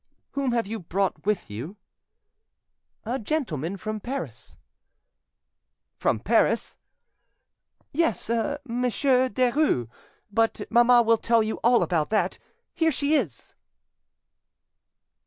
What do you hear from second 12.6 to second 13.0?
Here